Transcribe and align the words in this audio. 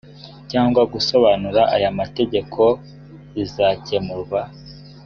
cyangwa 0.51 0.81
gusobanura 0.93 1.61
aya 1.75 1.89
mategeko 1.99 2.61
zizakemurwa 3.33 4.41